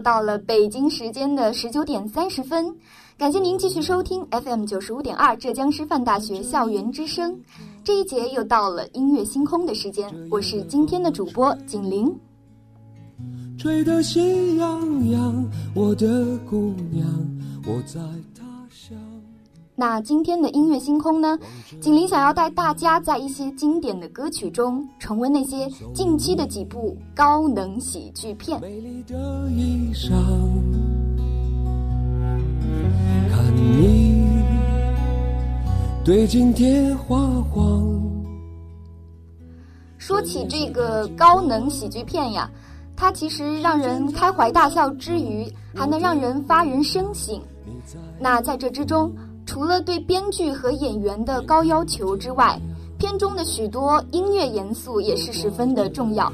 [0.00, 2.74] 到了北京时间的十九点三十分，
[3.16, 7.38] 感谢您继续收听 FM 九十五点二浙江师范大学校园之声。
[7.82, 12.14] 这一节又到了音乐星空的时间，我是今天的主播景玲。
[13.58, 17.06] 吹得喜洋洋，我的姑娘，
[17.66, 18.00] 我在。
[19.80, 21.38] 那今天的音乐星空呢？
[21.80, 28.60] 锦麟想要带大家在一些经典的歌曲中重温那些近期的几部高能喜剧片。
[28.60, 28.68] 看
[33.54, 34.26] 你
[36.04, 37.16] 对镜贴花
[37.48, 38.02] 黄。
[39.96, 42.50] 说起这个高能喜剧片呀，
[42.96, 47.40] 它其实让人开怀大笑之余，还能让人发人深省。
[48.18, 49.14] 那在这之中。
[49.48, 52.60] 除了对编剧和演员的高要求之外，
[52.98, 56.30] 片中的许多音乐元素也是十分的重要。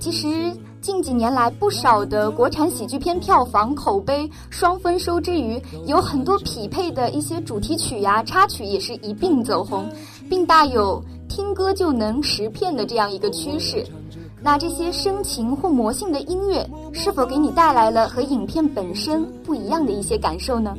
[0.00, 9.88] 其实近几年来，不少的国产喜剧片票房口碑双丰收之余，有很多匹配的一些主题曲呀、插曲也是一并走红，
[10.28, 13.86] 并大有听歌就能识片的这样一个趋势。
[14.42, 20.76] 那这些深情或魔性的音乐，是否给你带来了和影片本身不一样的一些感受呢？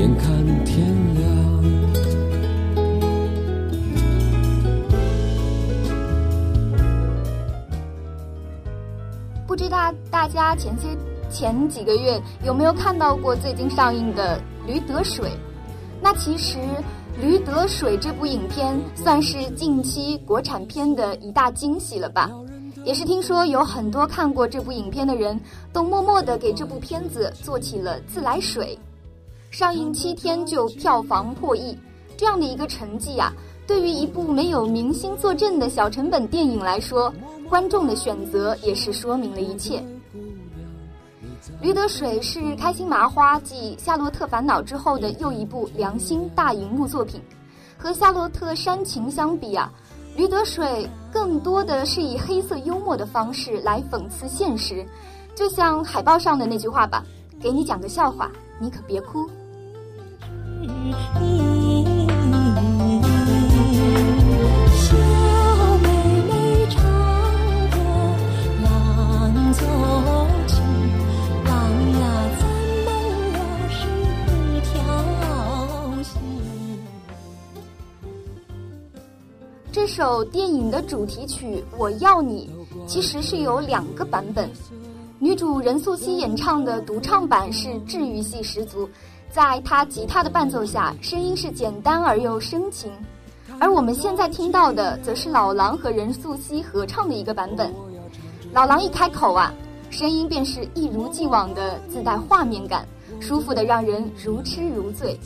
[0.00, 0.32] 眼看
[0.64, 1.26] 天亮，
[9.46, 10.88] 不知道大家前些
[11.30, 15.28] 前几个月有没有看到过最近上映的《驴得水》？
[16.00, 16.56] 那其实
[17.20, 22.30] 《驴得水》这部影片算是近期国产片的一大惊喜了吧？
[22.86, 25.38] 也是听说有很多看过这部影片的人
[25.74, 28.78] 都默默的给这部片子做起了自来水。
[29.50, 31.76] 上映七天就票房破亿，
[32.16, 33.32] 这样的一个成绩啊，
[33.66, 37.12] 对于一部没有明星坐镇的小成本电影来说，
[37.48, 39.80] 观众的选择也是说明了一切。
[41.60, 47.20] 《驴得水》是开心麻花继《夏洛特烦恼》之后的又一部良心大荧幕作品。
[47.76, 49.72] 和《夏洛特煽情》相比啊，
[50.16, 54.86] 《驴得水》更多的是以黑色幽默的方式来讽刺现实，
[55.34, 57.04] 就像海报上的那句话吧
[57.42, 58.30] ：“给你讲个笑话，
[58.60, 59.28] 你可别哭。”
[79.72, 82.50] 这首电影的主题曲《我要你》
[82.86, 84.50] 其实是有两个版本，
[85.18, 88.88] 女主任素汐演唱的独唱版是治愈系十足。
[89.32, 92.90] 在他吉他的伴奏下，声音是简单而又深情，
[93.60, 97.72] 而我们现在听到的，则是老狼和任素汐合唱的一个版本。
[98.52, 99.54] 老狼一开口啊，
[99.88, 102.84] 声音便是一如既往的自带画面感，
[103.20, 105.18] 舒服的让人如痴如醉。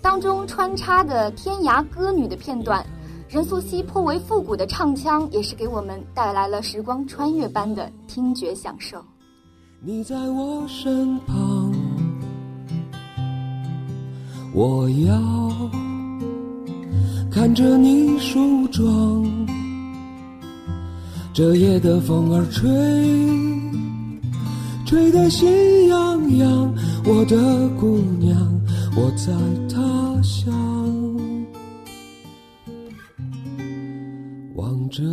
[0.00, 2.86] 当中穿插的天涯歌女的片段，
[3.28, 9.04] 任素汐颇为复古的唱腔，也是给我们带来了时光穿越般的听觉享受。
[9.80, 11.47] 你在我身旁。
[14.58, 15.70] 我要
[17.30, 19.24] 看着你梳妆，
[21.32, 22.68] 这夜的风儿吹，
[24.84, 26.74] 吹得心痒痒。
[27.04, 28.36] 我的姑娘，
[28.96, 29.32] 我在
[29.72, 30.52] 他乡，
[34.56, 35.04] 望着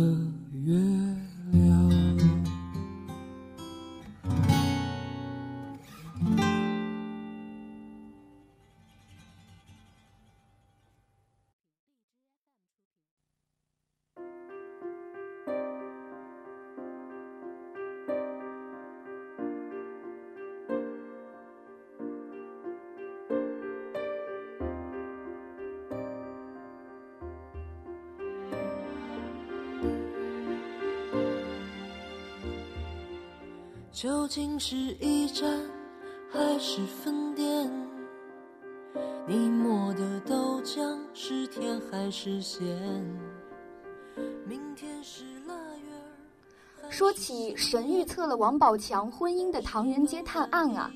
[33.96, 35.58] 究竟是一站
[36.30, 37.72] 还是分店？
[39.26, 42.62] 你磨的豆浆是甜还是咸？
[44.44, 46.90] 明天是腊月。
[46.90, 50.90] 说起神预测了王宝强婚姻的《唐人街探案》啊，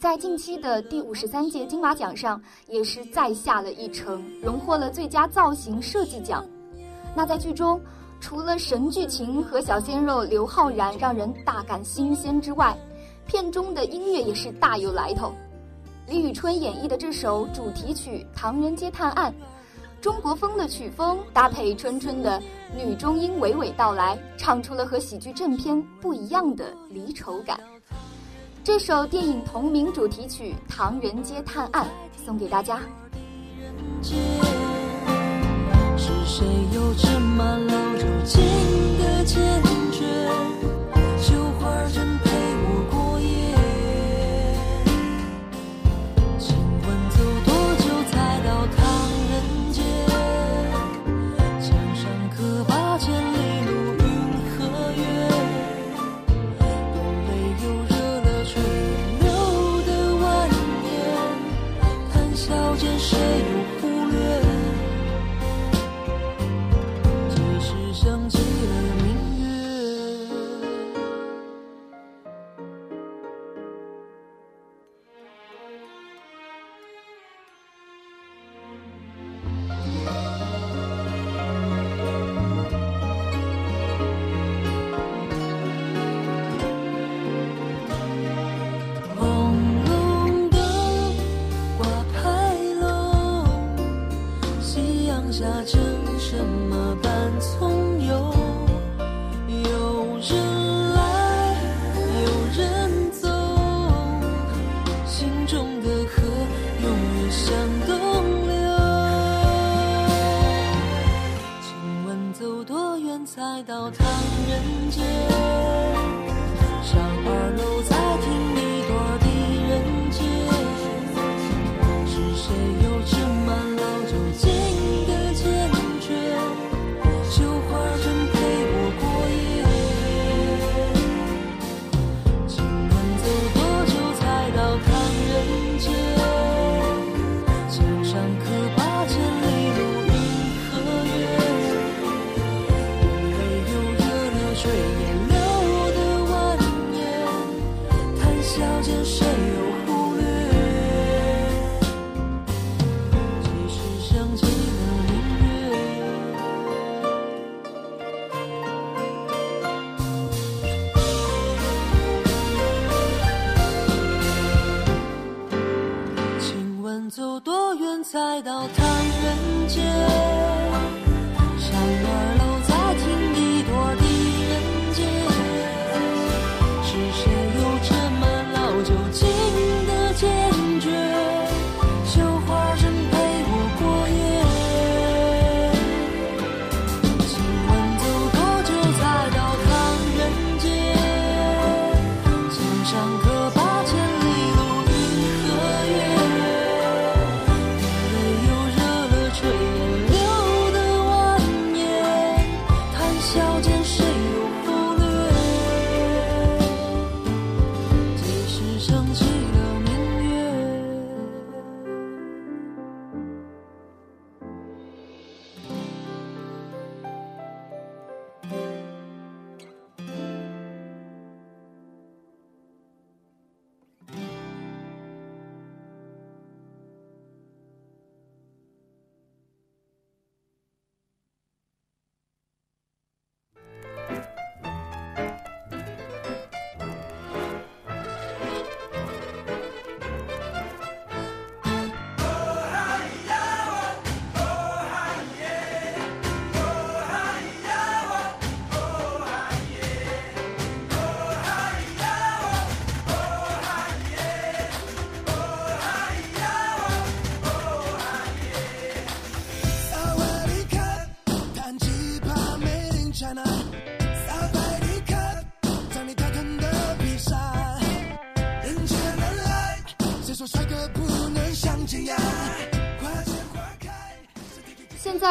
[0.00, 6.42] 在近期的第五十三届金马奖上也是再下了一城，荣获了最佳造型设计奖。
[7.14, 7.78] 那在剧中，
[8.20, 12.76] 除了神剧情和小鲜肉刘昊然让人大感新鲜之外，
[13.26, 15.32] 片中的音乐也是大有来头。
[16.06, 19.32] 李宇春演绎的这首主题曲《唐人街探案》，
[20.02, 22.42] 中国风的曲风搭配春春的
[22.74, 27.60] 女中音娓娓道来，唱出了和喜剧正片不一样的离愁感。
[28.64, 31.86] 这首电影同名主题曲《唐人街探案》
[32.24, 32.80] 送给大家。
[36.38, 37.74] 谁又这么老？
[37.94, 38.40] 如今
[38.96, 39.67] 的街。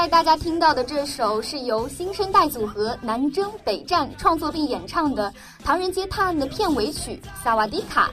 [0.09, 5.29] 大家听到的这首是由新生代组合南征北战创作并演唱的
[5.65, 8.07] 《唐人街探案》的片尾曲《萨瓦迪卡》。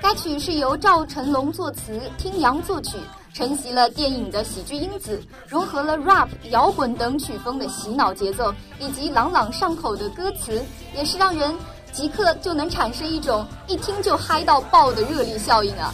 [0.00, 2.96] 该曲是由赵成龙作词，听阳作曲，
[3.32, 10.62] 承袭了电影的喜剧因子，融合了 rap、摇滚等曲风的洗脑节奏，以及朗朗上口的歌词，
[10.96, 11.52] 也是让人
[11.90, 15.92] 即刻就能产生一种一听就嗨到爆的热力效应啊！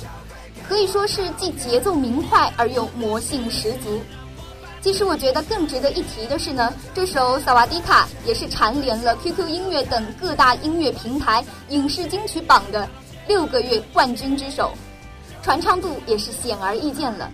[0.68, 4.00] 可以说是既节奏明快而又魔性十足。
[4.82, 12.88] 其实我觉得更值得一提的是呢，这首《萨瓦迪卡》也是蝉联了 QQ 音乐等各大音乐平台影视金曲榜的
[13.28, 14.72] 六个月冠军之首，
[15.42, 17.30] 传唱度也是显而易见了。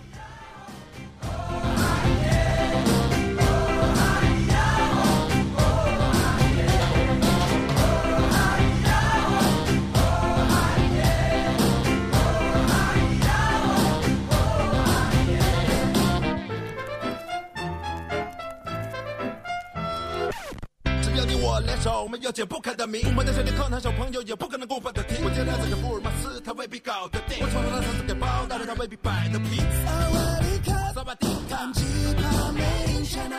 [22.02, 25.24] 我们要解不开的谜，我在这里靠难小朋友也不可能过分的听。
[25.24, 27.38] 我见他这个福尔马斯，他未必搞得定。
[27.40, 29.56] 我闯入他车子给包，但是他未必摆得平。
[29.56, 31.82] 萨瓦迪卡，萨瓦迪卡，吉
[32.14, 32.62] 他没
[32.94, 33.38] 影响啊。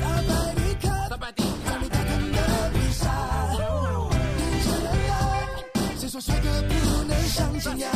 [0.00, 2.38] 萨瓦迪卡，萨瓦迪卡，在你大坑的
[2.74, 3.06] 披萨。
[3.54, 5.14] 眼前人来，
[5.98, 7.88] 谁说帅哥不能上金牙？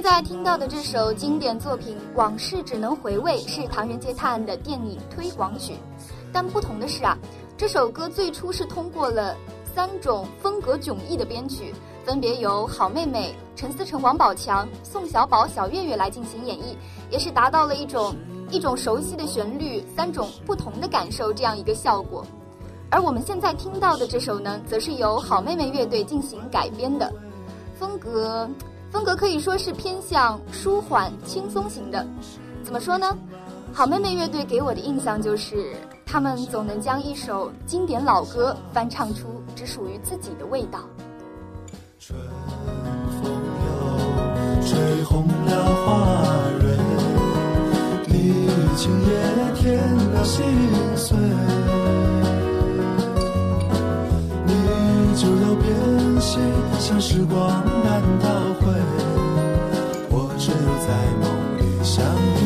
[0.00, 5.74] 现在听到的这首经典作品《往事只能回味》是《唐人街探案》的电影推广曲，
[6.32, 7.18] 但不同的是啊，
[7.54, 9.36] 这首歌最初是通过了
[9.74, 16.74] 三种风格迥异的编曲，分别由好妹妹、陈思诚、王宝强、宋小宝、小岳岳来进行演绎，
[17.10, 18.16] 也是达到了一种
[18.50, 22.24] 一种熟悉的旋律，三种不同的感受这样一个效果。
[22.90, 27.12] 而我们现在听到的这首呢，则是由好妹妹乐队进行改编的，
[27.78, 28.48] 风格。
[28.90, 32.06] 风格可以说是偏向舒缓、轻松型的。
[32.62, 33.16] 怎么说呢？
[33.72, 40.80] 好妹妹乐队给我的印象就是，他们总能将一首经典老歌翻唱出只属于自己的味道。
[42.00, 42.18] 春
[43.22, 43.70] 风又
[44.66, 46.26] 吹红了花
[46.58, 46.76] 蕊，
[48.08, 48.34] 离
[48.76, 49.78] 情也添
[50.12, 50.42] 了心
[50.96, 51.16] 碎。
[54.46, 56.40] 你就要变心，
[56.80, 58.26] 像时光难倒
[58.58, 58.72] 回
[60.08, 60.88] 我只有在
[61.20, 62.02] 梦里相
[62.38, 62.39] 依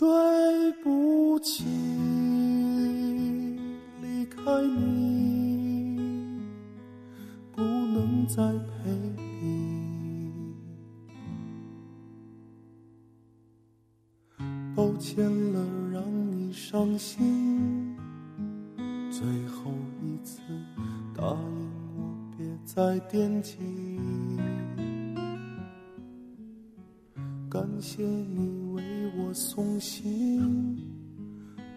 [0.00, 1.62] 对不起，
[4.00, 6.40] 离开你，
[7.52, 10.54] 不能再陪你。
[14.74, 17.94] 抱歉了，让你伤心。
[19.10, 19.70] 最后
[20.02, 20.40] 一次，
[21.14, 23.58] 答应我别再惦记。
[27.50, 28.69] 感谢你
[29.32, 30.76] 送行，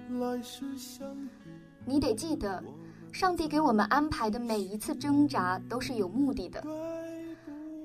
[0.10, 1.30] 来世相遇。
[1.86, 2.64] 你得记得，
[3.12, 6.64] 上帝给我们安排的每一次挣扎都是有目的的。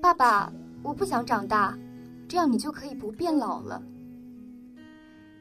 [0.01, 1.77] 爸爸，我不想长大，
[2.27, 3.81] 这样你就可以不变老了。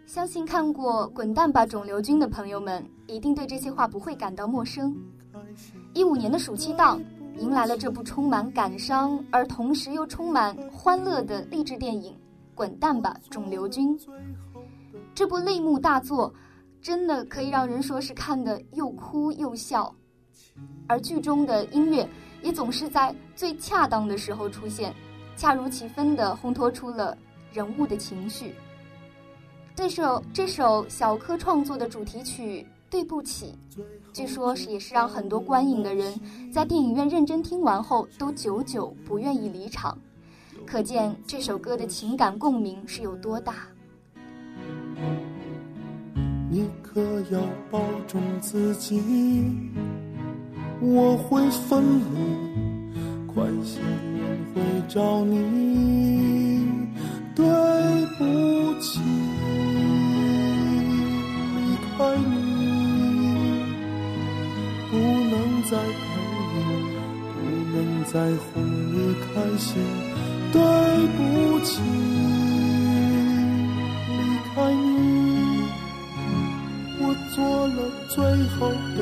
[0.06, 4.96] 相信看过《滚蛋吧，肿瘤君》的朋友们，一定对这些话不会感到陌生。
[5.94, 7.00] 一五年的暑期档，
[7.38, 12.12] 迎来了这部充满感伤而同时又充满欢乐的励志电影
[12.58, 13.96] 《滚蛋吧，肿瘤君》。
[15.14, 16.34] 这部泪目大作，
[16.82, 19.94] 真的可以让人说是看得又哭又笑，
[20.88, 22.08] 而剧中的音乐
[22.42, 24.92] 也总是在最恰当的时候出现，
[25.36, 27.16] 恰如其分地烘托出了
[27.52, 28.52] 人物的情绪。
[29.76, 33.56] 这首这首小柯创作的主题曲《对不起》，
[34.12, 36.12] 据说是也是让很多观影的人
[36.52, 39.96] 在电影院认真听完后都久久不愿意离场，
[40.70, 43.54] 可见这首歌的情感共鸣是有多大。
[46.50, 47.00] 你可
[47.30, 49.02] 要保重自己，
[50.78, 52.92] 我会愤怒，
[53.32, 56.68] 快些人会找你。
[57.34, 57.46] 对
[58.18, 59.00] 不起，
[61.56, 63.64] 离开你，
[64.90, 66.04] 不能再陪
[66.52, 66.60] 你，
[67.32, 67.40] 不
[67.74, 68.20] 能再
[68.52, 69.72] 哄你开心。
[70.52, 70.60] 对
[71.16, 71.80] 不起，
[74.08, 74.18] 离
[74.54, 74.86] 开你。
[77.00, 77.02] 我
[77.34, 77.36] 做
[77.68, 78.16] 了最
[78.58, 78.58] 后
[78.96, 78.98] 的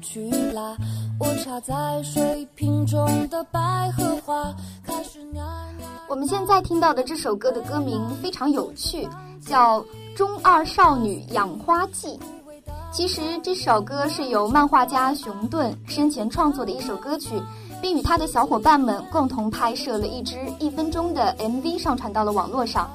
[0.00, 0.76] 去啦。
[1.18, 5.42] 我插在水瓶中的百合花开始蔫蔫。
[6.08, 9.08] 我们现在听到的这首歌的歌名非常有趣，
[9.40, 9.80] 叫
[10.16, 12.08] 《中二少女养花记》。
[12.92, 17.40] 其实这首歌是由漫画家熊顿生前创作的一首歌曲，
[17.80, 22.90] 并与他的小伙伴们共同拍摄了一支一分钟的 MV 上传到了网络上。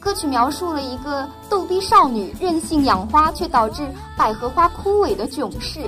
[0.00, 5.80] 歌曲描述了一个逗逼少女任性养花，却导致百合花枯萎的囧事。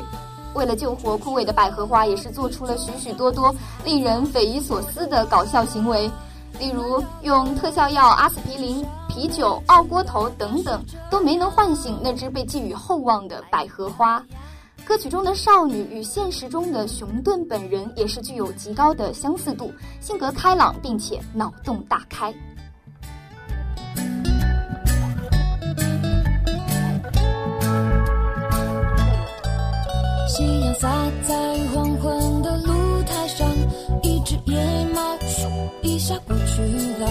[0.55, 6.11] 为了救活枯萎的百合花，也是做出了许许多多令人匪夷所思的搞笑行为，
[6.59, 14.25] 例如用特效药阿司匹林、啤酒、二锅头等等，都没能唤醒那只被寄予厚望的百合花。
[14.85, 22.35] 歌曲中的少女与现实中的熊顿本人也是具有极高的相似度，性格开朗，并且脑洞大开。
[30.75, 30.89] 洒
[31.27, 33.49] 在黄昏的露台上，
[34.03, 35.49] 一只野猫咻
[35.83, 36.63] 一下过去
[37.03, 37.09] 了。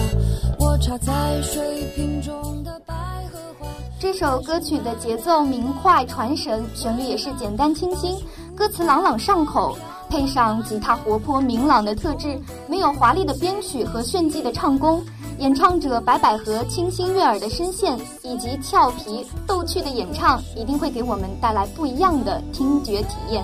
[0.58, 2.94] 我插在水瓶中的百
[3.32, 3.66] 合花。
[3.98, 8.16] 这首歌曲的节奏明快传神，旋律也是简单清新，
[8.56, 9.76] 歌词朗朗上口，
[10.08, 15.02] 配上吉他活泼明朗的特质，没有华丽的编曲和炫技的唱功，
[15.40, 23.42] 演唱者白百合清新悦耳的声线以及俏皮逗趣的演唱，一定会给我们带来不一样的听觉体验，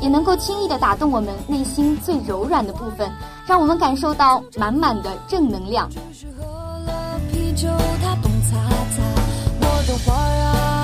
[0.00, 3.08] 也能够轻易的打动我们内心最柔软的部分，
[3.46, 5.88] 让我们感受到满满的正能量。
[6.36, 6.44] 喝
[6.84, 7.68] 了啤酒，
[8.02, 8.56] 它蹦擦
[8.96, 9.02] 擦，
[9.60, 10.75] 我的花儿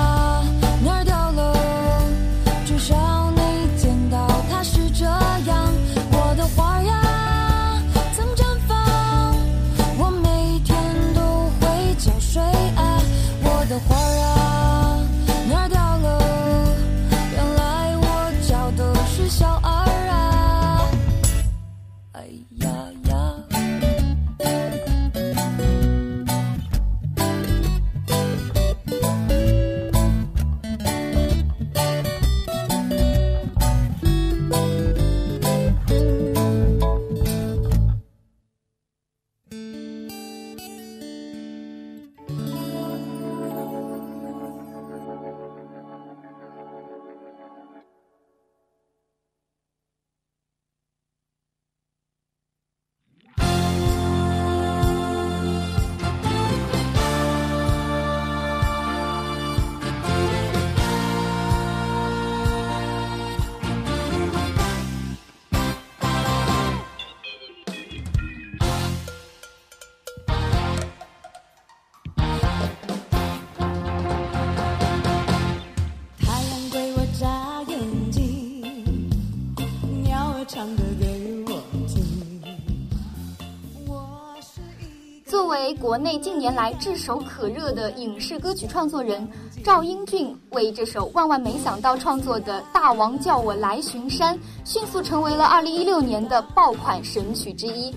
[85.63, 89.25] 为国内近年来炙手可热的影视歌曲创作人，
[89.63, 97.95] 赵英俊为这首《万万没想到》创作的《大王叫我来巡山》，迅速成为了2016年的爆款神曲之一。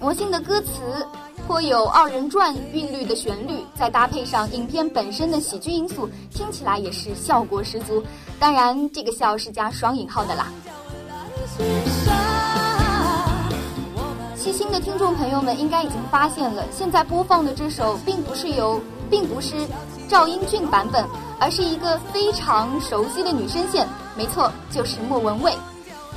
[0.00, 0.70] 魔性的歌词，
[1.44, 8.00] 颇有二人转韵律的旋律，再搭配上影片本身的喜剧因素，听起来也是效果十足。
[8.38, 10.52] 当然，这个“笑”是加双引号的啦。
[14.48, 18.80] 细心的听众朋友们应该已经发现了，现在播放的这首并不是由，
[19.10, 19.54] 并不是
[20.08, 21.04] 赵英俊版本，
[21.38, 25.54] 而是一个非常熟悉的女声线，没错，就是莫文蔚。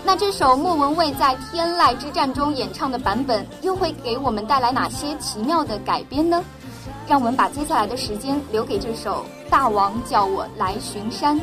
[0.05, 6.41] 那这首莫文蔚在《天籁之战》中演唱的版本，又会给我们带来哪些奇妙的改编呢？
[7.09, 11.37] 让我们把接下来的时间留给这首《大王叫我来巡山》。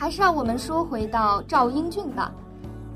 [0.00, 2.32] 还是让我们说回到赵英俊吧。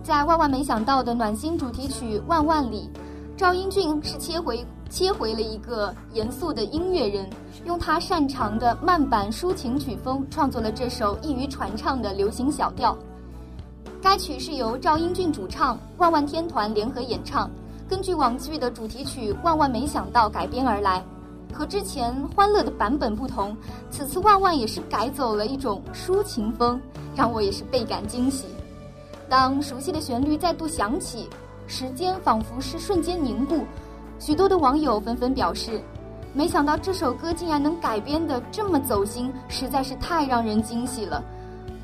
[0.02, 2.88] 在万万没想到的暖心主题曲《万万》里，
[3.36, 7.28] 赵英俊是切回切回了一个严肃的音乐人，
[7.66, 12.96] 用他擅长的慢板抒情曲风创作了这首易于传唱的流行小调。
[14.00, 17.50] 该曲是由赵英俊主唱，万万天团联合演唱，
[17.86, 21.04] 根据网剧的主题曲《万万没想到》改编而来。
[21.54, 23.56] 和之前欢乐的版本不同，
[23.90, 26.80] 此次万万也是改走了一种抒情风，
[27.14, 28.46] 让我也是倍感惊喜。
[29.28, 31.30] 当熟悉的旋律再度响起，
[31.66, 33.64] 时间仿佛是瞬间凝固，
[34.18, 35.80] 许多的网友纷纷表示，
[36.32, 41.22] 没想到这首歌竟然能改编的这么走心，实在是太让人惊喜了。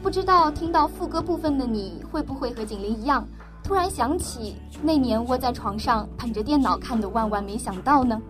[0.02, 3.26] 不知道听到副歌部分的你会不会和景林一样，
[3.62, 8.20] 突然想起那年窝在床上捧着电脑看的《万万没想到》呢？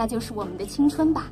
[0.00, 1.30] 那就是我们的青春吧。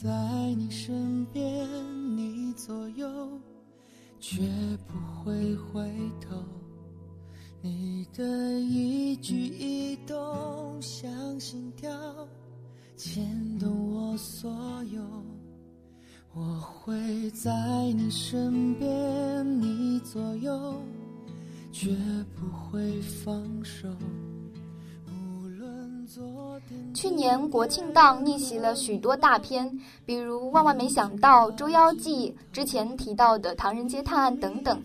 [0.00, 0.08] 在
[0.56, 1.66] 你身边，
[2.16, 3.08] 你左右，
[4.20, 4.42] 绝
[4.86, 6.36] 不会回头。
[7.60, 11.90] 你的一举一动像心跳，
[12.94, 14.48] 牵动我所
[14.92, 15.02] 有。
[16.32, 17.50] 我会在
[17.96, 20.80] 你身边，你左右，
[21.72, 21.90] 绝
[22.36, 23.88] 不会放手。
[26.94, 29.70] 去年国庆档逆袭了许多大片，
[30.04, 34.80] 比如《万万没想到》《捉妖记》，之前提到的《唐人街探案》等等。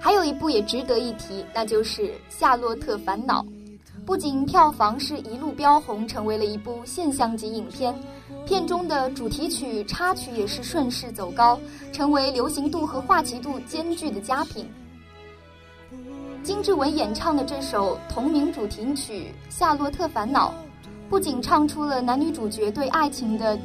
[0.00, 3.42] 还有一部也值得一提，那就是《夏洛特烦恼》。
[4.04, 7.94] 不仅票房是一路飙红，成为了一部现象级影片，
[8.44, 11.56] 片中的主题曲、插曲也是顺势走高，
[11.92, 14.68] 成为流行度和话题度兼具的佳品。
[16.42, 20.50] 金志文演唱的这首同名主题曲《夏洛特烦恼》，
[21.12, 23.58] 不仅唱出了男女主角对爱情的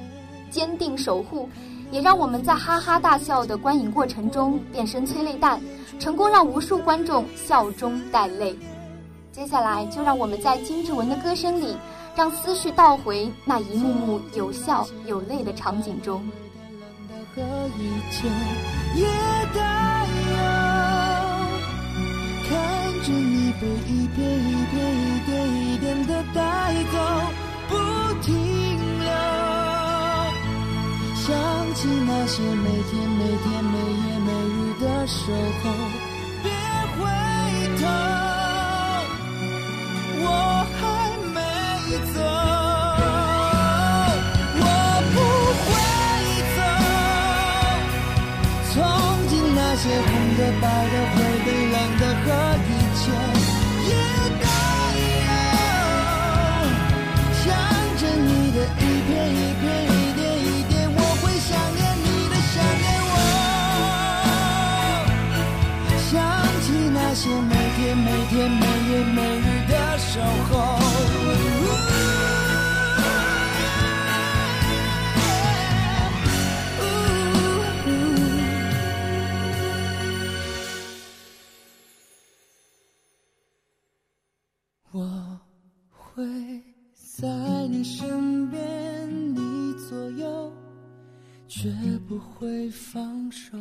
[0.52, 1.48] 坚定守护，
[1.92, 5.58] 也让我们在哈哈大笑的观影过程中变身催泪弹，
[5.98, 8.54] 成功让无数观众笑中带泪。
[9.32, 11.78] 接下来，就让我们在金志文的歌声里，
[12.18, 16.22] 让思绪倒回那一幕幕有笑有泪的场景中。
[17.34, 17.46] 看
[23.04, 25.17] 着你被一片一片、一点一点
[26.08, 26.40] 的带
[26.92, 26.98] 走，
[27.68, 27.74] 不
[28.22, 28.34] 停
[29.00, 29.08] 留。
[31.16, 31.28] 想
[31.76, 35.20] 起那些每天、每天、每夜、每日的守
[35.62, 35.64] 候，
[36.42, 36.46] 别
[36.96, 37.00] 回
[37.78, 37.82] 头。
[40.20, 40.26] 我
[40.80, 40.82] 还
[41.36, 41.38] 没
[42.14, 42.18] 走，
[44.60, 44.66] 我
[45.14, 45.16] 不
[45.68, 45.70] 会
[46.56, 46.60] 走。
[48.74, 48.76] 从
[49.28, 51.16] 今那些红的、白的、灰
[51.46, 52.26] 的、冷的和
[52.66, 53.02] 一切
[87.20, 87.28] 在
[87.68, 90.54] 你身边，你左右，
[91.48, 91.74] 绝
[92.08, 93.58] 不会放手。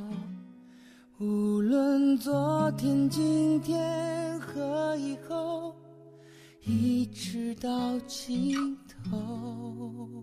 [1.18, 5.74] 无论昨天、今天和以后，
[6.66, 8.76] 一直到尽
[9.10, 10.22] 头。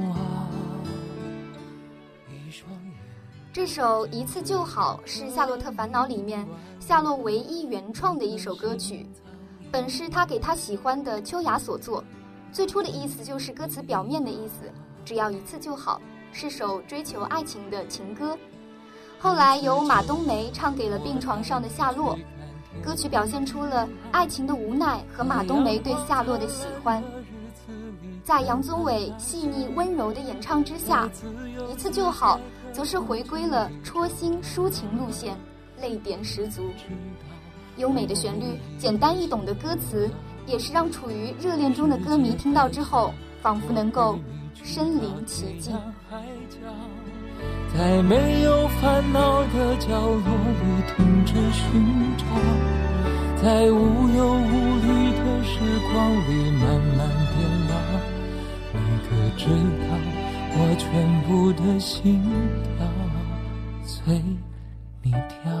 [3.53, 6.47] 这首《一次就好》是《夏洛特烦恼》里面
[6.79, 9.05] 夏洛唯一原创的一首歌曲，
[9.69, 12.01] 本是他给他喜欢的秋雅所作。
[12.53, 14.71] 最初的意思就是歌词表面的意思，
[15.03, 15.99] 只要一次就好，
[16.31, 18.37] 是首追求爱情的情歌。
[19.19, 22.17] 后来由马冬梅唱给了病床上的夏洛。
[22.81, 27.03] 歌曲表现出了爱情的无奈和马冬梅对夏洛的喜欢，
[28.23, 31.09] 在杨宗纬细腻温柔的演唱之下，
[31.69, 32.39] 一次就好，
[32.73, 35.35] 则是回归了戳心抒情路线，
[35.81, 36.63] 泪点十足。
[37.77, 40.09] 优美的旋律，简单易懂的歌词，
[40.45, 44.19] 也是让处于热恋中的歌迷听到之后，仿佛能够
[44.63, 45.73] 身临其境。
[47.73, 51.63] 在没有烦恼的角落里停止寻
[52.17, 52.25] 找，
[53.41, 54.51] 在无忧无
[54.81, 55.57] 虑的时
[55.91, 56.63] 光里慢
[56.97, 57.73] 慢变老。
[58.73, 59.45] 你可知
[59.79, 59.89] 道，
[60.53, 62.21] 我全部的心
[62.77, 62.87] 跳
[63.83, 64.21] 随
[65.01, 65.60] 你跳。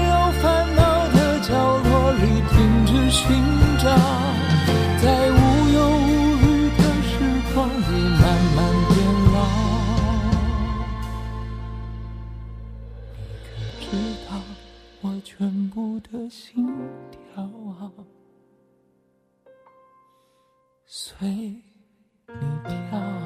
[1.51, 3.27] 角落里停止寻
[3.77, 3.83] 找，
[5.03, 5.35] 在无
[5.73, 6.45] 忧无虑
[6.77, 7.11] 的时
[7.53, 7.81] 光里
[8.21, 8.23] 慢
[8.55, 8.95] 慢变
[9.33, 9.35] 老。
[13.57, 13.83] 你可知
[14.29, 14.31] 道
[15.01, 15.29] 我全
[15.71, 16.65] 部的心
[17.11, 17.35] 跳，
[20.85, 22.33] 随你
[22.63, 23.20] 跳。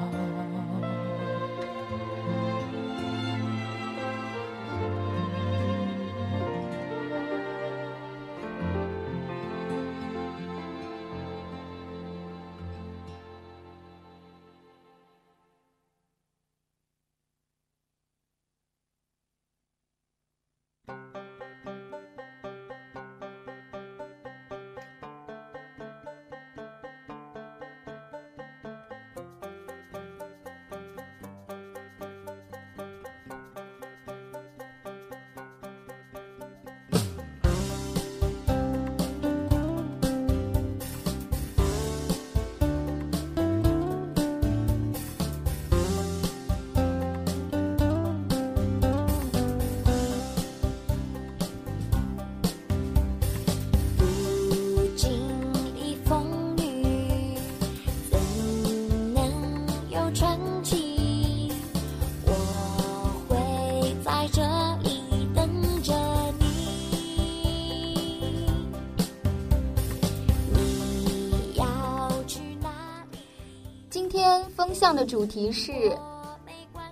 [74.86, 75.72] 天风向的主题是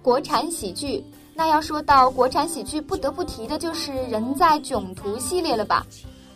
[0.02, 1.04] 国产喜剧。
[1.32, 5.86] 那要说到国产喜剧，不得不提的就是《人在囧途》系列了吧？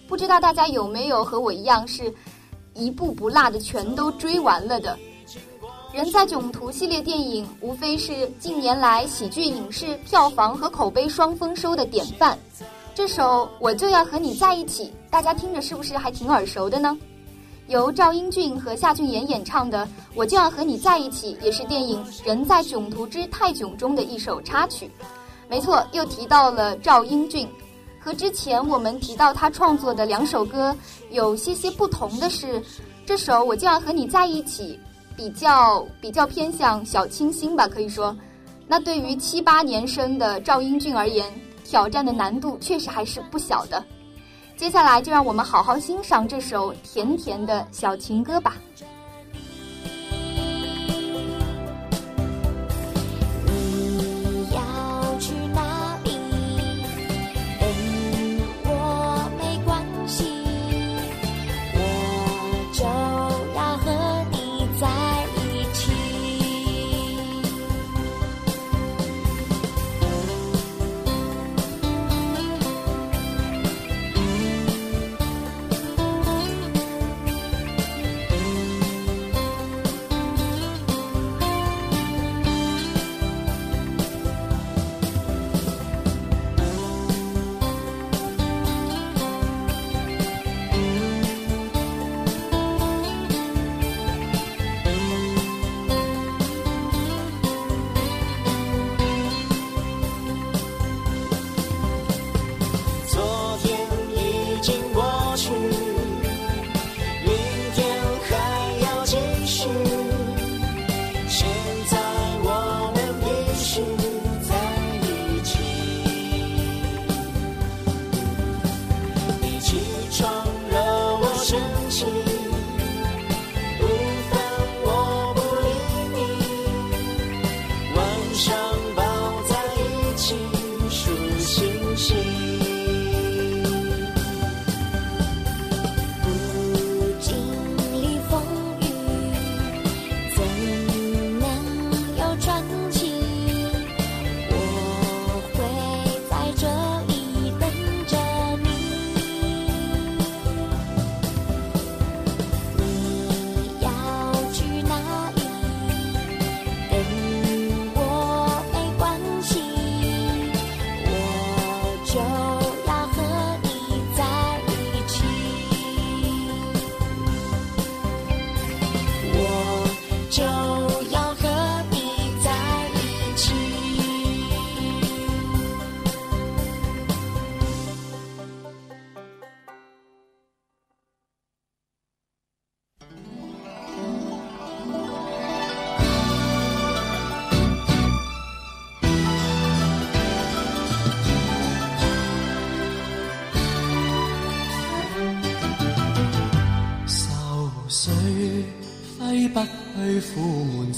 [0.07, 2.15] 不知道大家有没有和我一样，是
[2.75, 4.97] 一部不落的全都追完了的？
[5.97, 12.39] 《人在囧途》系列电影无非是近年来喜剧影视票房和口碑双丰收的典范。
[12.95, 16.97] 这首《我就要和你在一起》，大家听着是不是还挺耳熟的呢？
[17.69, 24.91] 由赵英俊和夏俊妍演唱的《我就要和你在一起》，也是电影《人在囧途之泰囧》中的一首插曲。
[25.51, 27.47] 没错，又提到了赵英俊。
[28.01, 30.75] 和之前我们提到他创作的两首歌
[31.11, 32.63] 有些些不同的是，
[33.05, 34.81] 这首《我就要和你在一起》
[35.15, 38.17] 比较比较偏向小清新吧，可以说。
[38.67, 41.31] 那对于七八年生的赵英俊而言，
[41.67, 43.85] 挑战的难度确实还是不小的。
[44.59, 48.57] 接下来就让我们好好欣赏这首甜甜的小情歌吧。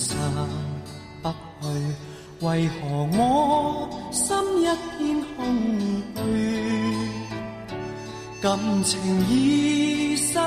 [0.01, 0.18] 散
[1.22, 1.28] 不
[1.61, 1.68] 去，
[2.40, 4.64] 为何我心一
[4.96, 5.38] 片空
[6.16, 6.18] 虚？
[8.40, 8.98] 感情
[9.28, 10.38] 已失去，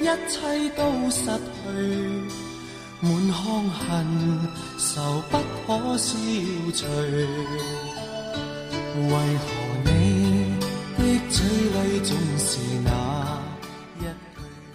[0.00, 0.36] 一切
[0.76, 1.30] 都失去，
[3.00, 3.38] 满腔
[3.70, 3.78] 恨
[4.76, 6.18] 愁不可消
[6.74, 6.84] 除。
[8.96, 9.46] 为何
[9.84, 9.88] 你
[10.96, 11.00] 的
[11.30, 12.90] 嘴里总是那
[14.00, 14.06] 一句？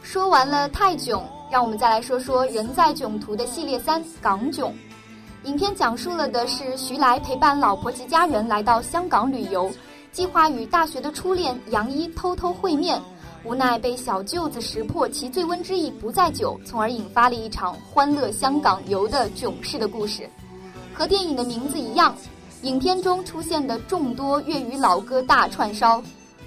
[0.02, 1.22] 说完了泰囧，
[1.54, 4.72] 让我们再来说说《人在囧途》的系列三《港囧》。
[5.48, 9.72] 影片讲述了的是徐来陪伴老婆及家人来到香港旅游，
[10.12, 13.00] 计划与大学的初恋杨一偷偷会面，
[13.44, 20.28] 无奈被小舅子识破其醉翁之意不在酒，从而引发了一场欢乐香港游的囧事的故事。
[20.92, 22.16] 和电影的名字一样，
[22.64, 26.02] 影片中出现的众多粤语老歌大串烧，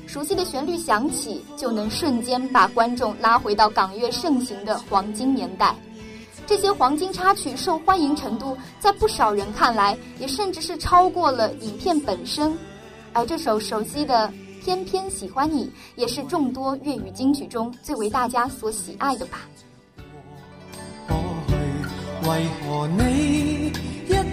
[0.06, 5.74] 熟悉的旋律响起，就能瞬间把观众拉回到港乐盛行的黄金年代。
[6.46, 12.56] 这些黄金插曲受欢迎程度，在不少人看来，也甚至是超过了影片本身。
[13.12, 14.28] 而这首熟悉的
[14.64, 15.64] 《偏偏喜欢你》，
[15.96, 19.40] 也是众多粤语金曲中最为大家所喜爱的吧。
[22.28, 23.72] 为何你
[24.06, 24.24] 一點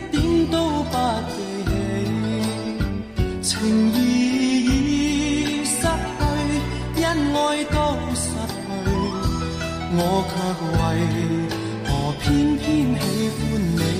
[0.51, 0.97] 都不
[1.33, 1.41] 記
[3.41, 3.55] 起？
[3.55, 4.12] 情義
[9.95, 10.33] 我却
[10.73, 10.81] 为
[11.85, 11.89] 何
[12.19, 12.65] 偏偏
[12.99, 13.41] 喜欢
[13.77, 13.92] 你？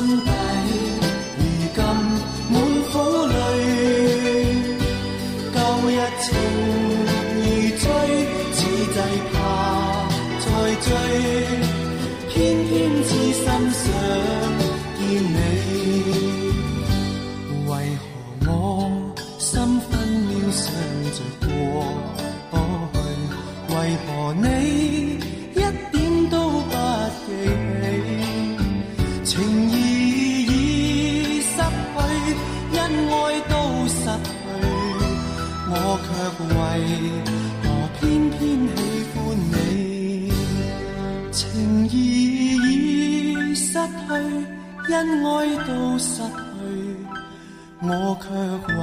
[0.00, 0.59] 心底。
[45.10, 46.96] 爱都失去
[47.82, 48.28] 我却
[48.74, 48.80] 为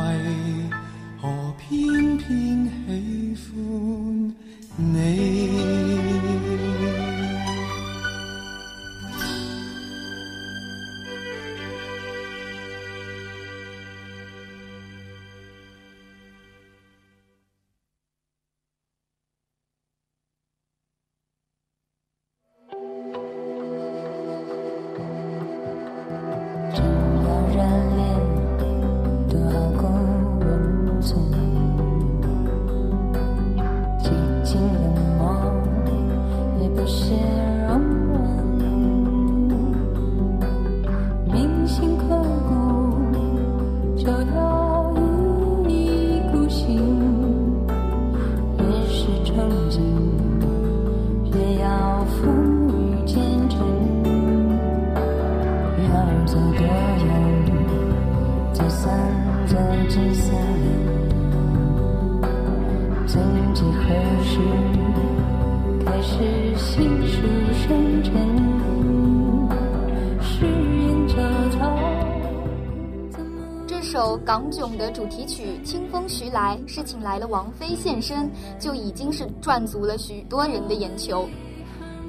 [74.51, 78.29] 囧的主题曲《清风徐来》是请来了王菲现身，
[78.59, 81.27] 就已经是赚足了许多人的眼球。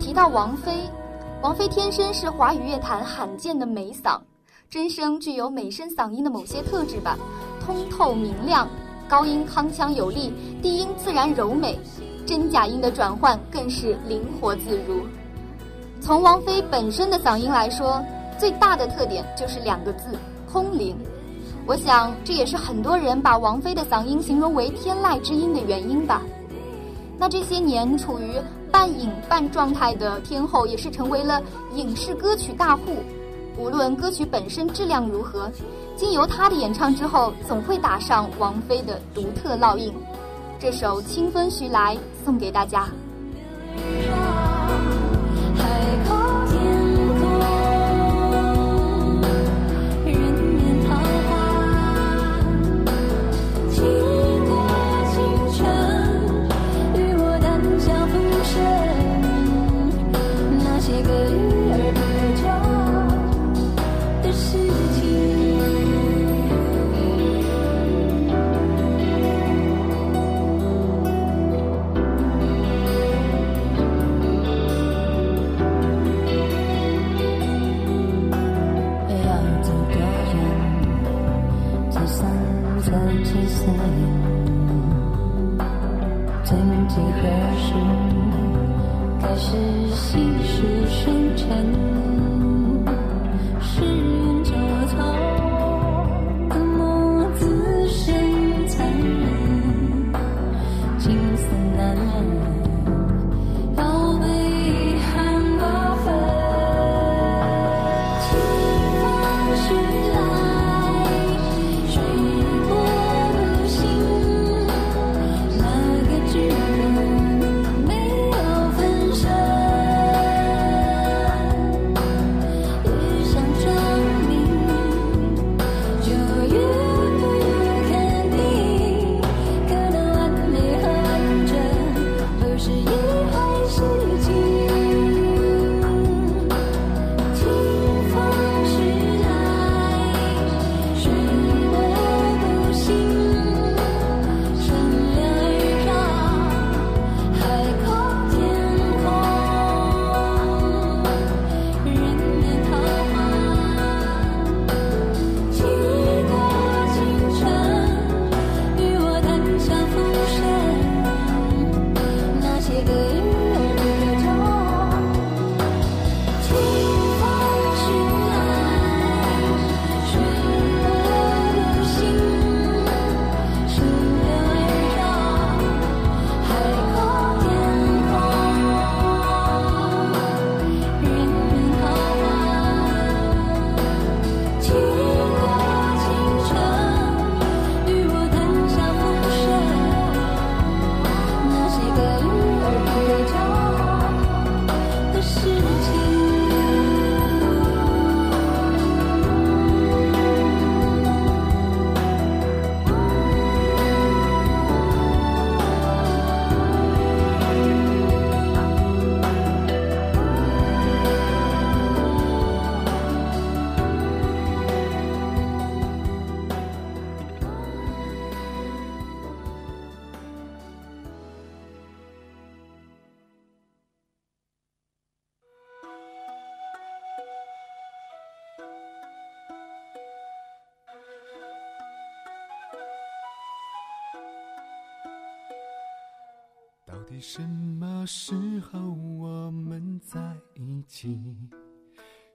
[0.01, 0.73] 提到王菲，
[1.43, 4.21] 王菲天生是华语乐坛罕见的美嗓，
[4.71, 7.19] 真声具有美声嗓音的某些特质吧，
[7.65, 8.69] 通透明亮，
[9.09, 10.33] 高音铿锵有力，
[10.63, 11.79] 低音自然柔美，
[12.27, 15.03] 真假音的转换更是灵活自如。
[16.01, 18.03] 从王菲本身的嗓音来说，
[18.39, 20.17] 最大的特点就是两个字：
[20.51, 20.97] 空灵。
[21.69, 26.23] 我想这也是很多人把王菲的嗓音形容为天籁之音的原因吧。
[27.19, 28.33] 那这些年处于
[28.73, 31.43] 半隐半状态的天后，也是成为了
[31.75, 32.97] 影视歌曲大户。
[33.59, 35.53] 无论歌曲本身质量如何，
[35.95, 39.93] 经由她的演唱之后，总会打上王菲的独特烙印。
[40.59, 41.95] 这首《清风徐来》
[42.25, 42.89] 送给大家。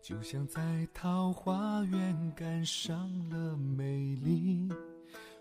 [0.04, 4.70] 就像在桃花源赶上了美丽，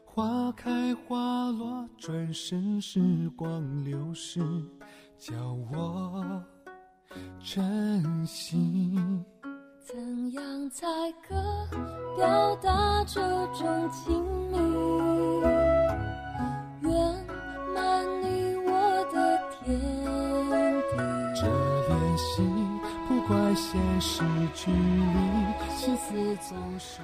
[0.05, 4.41] 花开花落，转身时光流逝，
[5.19, 6.45] 叫我
[7.43, 8.97] 珍惜。
[9.81, 10.87] 怎样才
[11.27, 11.35] 可
[12.17, 15.62] 表达这种亲密？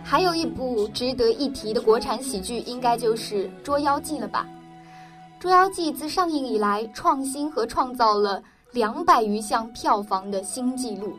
[0.04, 4.46] 还有一部值得一提的国产喜剧，应该就是《捉妖记》了吧？
[5.40, 8.42] 《捉妖记》自上映以来，创新和创造了
[8.72, 11.12] 两百余项票房的新纪录。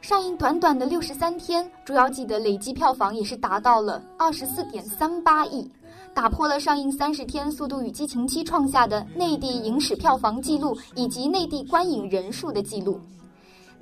[0.00, 5.70] 上映短短的六十三天，《捉妖记》的累计票房也是达到了二十四点三八亿，
[6.12, 13.00] 打破了上映三十天《速度与激情七》创下的内地影史票房纪录以及内地观影人数的纪录。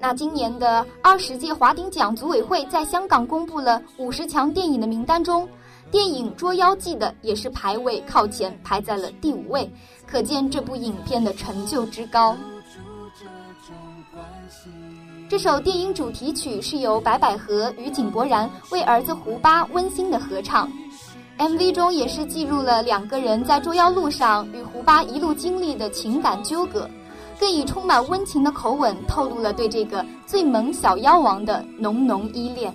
[0.03, 5.47] 那今年的二十届华鼎奖组委会在香港公布了五十强电影的名单中，
[5.91, 9.71] 电影《捉妖记》的也是排位靠前，排在了第五位，
[10.07, 12.35] 可见这部影片的成就之高。
[15.29, 20.67] 这首电影主题曲是由白百合与井柏然为儿子胡巴温馨的合唱
[21.39, 26.89] ，MV 中也是记录了两个人在捉妖路上与胡巴一路经历的情感纠葛，
[27.41, 32.71] 更以充满温情的口吻透露了对这个最萌小妖王的浓浓依恋。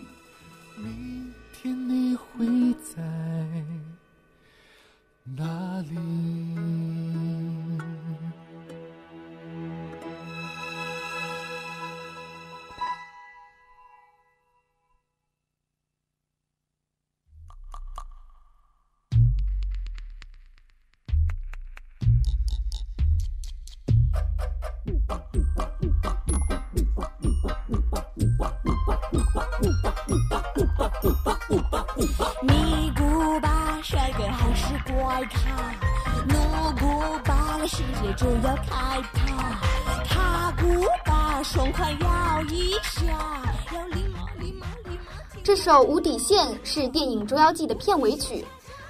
[0.76, 2.48] 明天你会
[2.84, 3.04] 在
[5.24, 5.46] 哪
[5.88, 6.85] 里？
[35.26, 35.40] 来卡，
[36.28, 39.60] 努古巴的世界就要开趴，
[40.08, 43.02] 卡古巴爽快摇一下，
[43.74, 45.42] 要立马立马立马。
[45.44, 48.46] 这首《无底线》是电影《捉妖记》的片尾曲。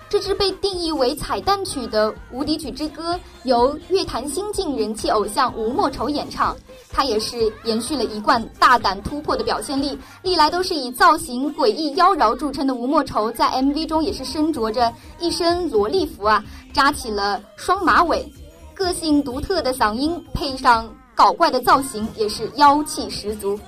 [0.09, 6.55] 这支被定义为彩蛋曲的《无敌曲之歌》由乐坛新晋人气偶像吴莫愁演唱，
[6.95, 9.99] 他也是延续了一贯大胆突破的表现力。
[10.21, 16.41] 历来都是以造型诡异妖娆著称的吴莫愁，在 MV 中也是身着着一身萝莉服啊，
[16.73, 18.25] 扎起了双马尾，
[18.73, 23.59] 个性独特的嗓音配上搞怪的造型，也是妖气十足。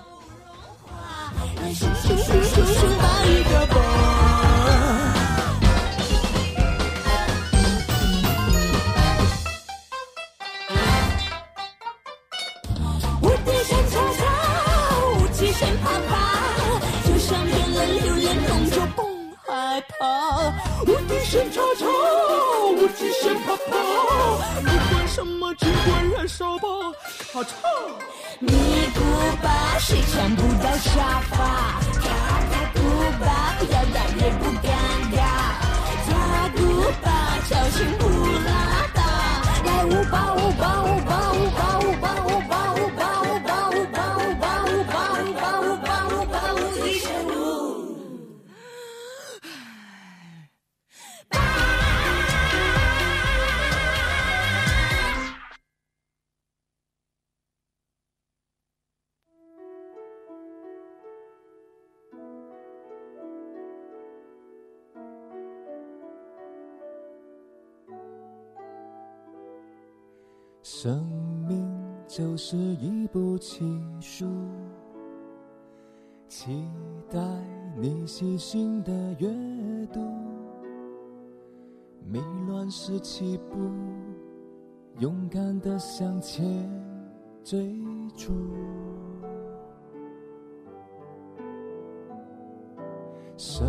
[19.77, 20.49] 害怕。
[20.87, 21.85] 无敌神叉叉，
[22.75, 23.71] 无极神啪啪，
[24.61, 26.67] 不管什么只管燃烧吧，
[27.31, 27.53] 咔嚓！
[28.39, 28.99] 你古
[29.43, 31.35] 巴谁抢不到沙发？
[32.01, 32.09] 卡
[32.49, 32.79] 卡古
[33.19, 34.67] 巴不要打也不尴
[35.13, 35.17] 尬，
[36.07, 36.09] 卡
[36.55, 36.59] 古
[37.03, 37.05] 巴
[37.47, 38.03] 小心不
[38.47, 38.49] 拉
[38.95, 38.99] 达。
[39.63, 40.87] 来舞吧舞吧舞
[70.69, 71.01] 生
[71.47, 71.65] 命
[72.09, 74.25] 就是一部奇书，
[76.27, 76.67] 期
[77.09, 77.17] 待
[77.77, 79.29] 你细心的阅
[79.93, 80.01] 读。
[82.03, 83.57] 迷乱时起步，
[84.99, 86.45] 勇敢的向前
[87.45, 87.73] 追
[88.13, 88.33] 逐。
[93.37, 93.65] 生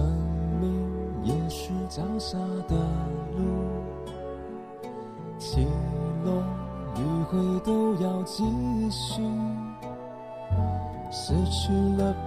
[0.61, 0.85] 命
[1.23, 2.37] 也是脚下
[2.67, 2.77] 的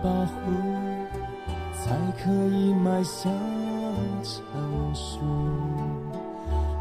[0.03, 0.35] 保护，
[1.73, 3.31] 才可以迈向
[4.23, 4.41] 成
[4.93, 5.19] 熟。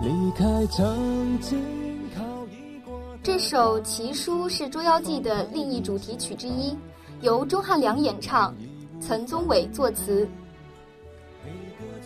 [0.02, 1.58] 离开曾经
[3.22, 6.74] 这首《奇书》是《捉妖记》的另一主题曲之一，
[7.20, 8.54] 由钟汉良演唱，
[8.98, 10.26] 岑宗伟作词。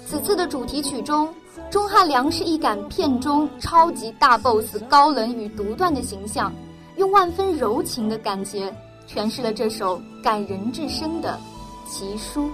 [0.04, 1.32] 此次的主题曲中，
[1.70, 6.52] 钟汉良是一杆片中超级大 boss 高冷与独断的形象，
[6.96, 8.74] 用万分柔情的感觉
[9.06, 11.38] 诠释了这首感人至深的
[11.90, 12.48] 《奇书》。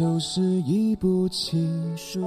[0.00, 2.22] 就是一部奇书，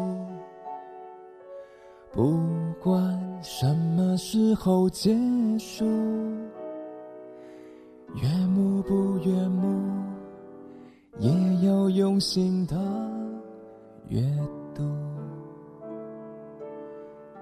[2.11, 2.37] 不
[2.79, 5.11] 管什么时候结
[5.57, 5.83] 束，
[8.13, 9.81] 悦目不悦目，
[11.17, 11.31] 也
[11.67, 12.75] 要用心的
[14.07, 14.21] 阅
[14.75, 14.83] 读，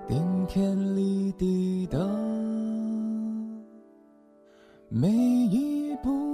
[0.07, 2.07] 顶天立地的
[4.88, 6.30] 每一步。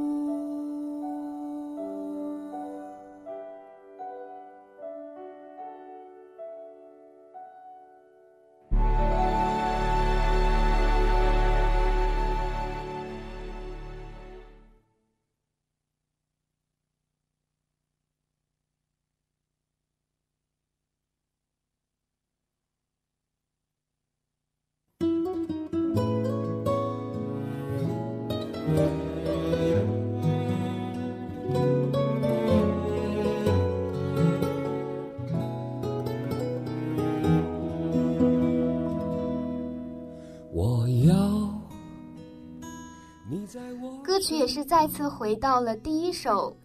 [44.17, 46.57] 歌曲也是再次回到了第一首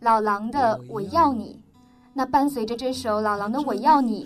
[0.00, 1.60] 老狼的《我要你》。
[2.14, 4.24] 那伴随着这首老狼的《我要你》，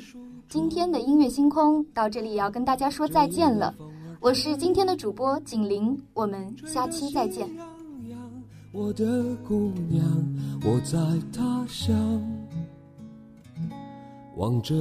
[0.49, 3.74] 今天的音乐星空到这里也要跟大家说再见了。
[4.20, 7.51] 我是今天的主播景玲，我们下期再见。
[8.70, 10.07] 我的姑娘，
[10.62, 10.97] 我在
[11.32, 12.22] 他乡
[14.36, 14.72] 望着。